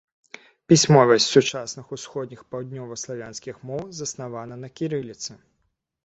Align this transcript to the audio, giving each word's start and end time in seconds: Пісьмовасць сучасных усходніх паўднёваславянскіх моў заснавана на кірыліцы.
Пісьмовасць 0.71 1.25
сучасных 1.33 1.91
усходніх 1.97 2.41
паўднёваславянскіх 2.53 3.59
моў 3.71 3.83
заснавана 3.99 4.57
на 4.63 4.69
кірыліцы. 4.81 5.37